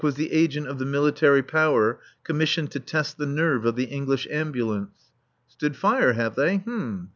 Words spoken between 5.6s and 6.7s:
fire, have they?